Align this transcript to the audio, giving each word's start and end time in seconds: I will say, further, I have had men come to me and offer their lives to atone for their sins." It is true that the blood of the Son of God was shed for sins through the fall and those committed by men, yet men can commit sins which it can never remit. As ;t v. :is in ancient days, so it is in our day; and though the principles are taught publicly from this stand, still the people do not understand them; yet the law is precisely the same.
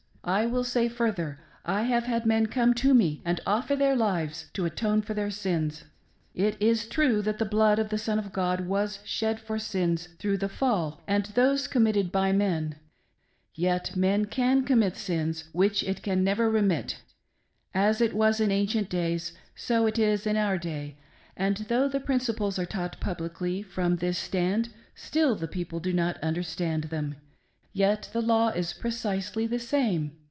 I 0.23 0.45
will 0.45 0.63
say, 0.63 0.87
further, 0.87 1.39
I 1.65 1.81
have 1.81 2.03
had 2.03 2.27
men 2.27 2.45
come 2.45 2.75
to 2.75 2.93
me 2.93 3.23
and 3.25 3.41
offer 3.47 3.75
their 3.75 3.95
lives 3.95 4.51
to 4.53 4.65
atone 4.65 5.01
for 5.01 5.15
their 5.15 5.31
sins." 5.31 5.85
It 6.35 6.57
is 6.61 6.85
true 6.87 7.23
that 7.23 7.39
the 7.39 7.45
blood 7.45 7.79
of 7.79 7.89
the 7.89 7.97
Son 7.97 8.19
of 8.19 8.31
God 8.31 8.67
was 8.67 8.99
shed 9.03 9.39
for 9.39 9.57
sins 9.57 10.09
through 10.19 10.37
the 10.37 10.47
fall 10.47 11.01
and 11.07 11.25
those 11.25 11.65
committed 11.67 12.11
by 12.11 12.33
men, 12.33 12.75
yet 13.55 13.95
men 13.95 14.25
can 14.25 14.63
commit 14.63 14.95
sins 14.95 15.45
which 15.53 15.81
it 15.83 16.03
can 16.03 16.23
never 16.23 16.51
remit. 16.51 16.99
As 17.73 17.97
;t 17.97 18.05
v. 18.09 18.15
:is 18.23 18.39
in 18.39 18.51
ancient 18.51 18.91
days, 18.91 19.33
so 19.55 19.87
it 19.87 19.97
is 19.97 20.27
in 20.27 20.37
our 20.37 20.59
day; 20.59 20.97
and 21.35 21.57
though 21.67 21.87
the 21.87 21.99
principles 21.99 22.59
are 22.59 22.67
taught 22.67 22.99
publicly 22.99 23.63
from 23.63 23.95
this 23.95 24.19
stand, 24.19 24.69
still 24.93 25.33
the 25.35 25.47
people 25.47 25.79
do 25.79 25.91
not 25.91 26.17
understand 26.21 26.85
them; 26.85 27.15
yet 27.73 28.09
the 28.11 28.21
law 28.21 28.49
is 28.49 28.73
precisely 28.73 29.47
the 29.47 29.57
same. 29.57 30.11